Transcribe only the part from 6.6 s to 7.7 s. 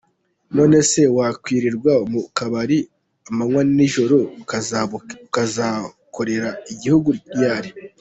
igihugu ryari?”.